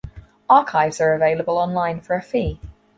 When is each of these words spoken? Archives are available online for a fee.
Archives 0.49 0.99
are 0.99 1.13
available 1.13 1.59
online 1.59 2.01
for 2.01 2.15
a 2.15 2.23
fee. 2.23 2.59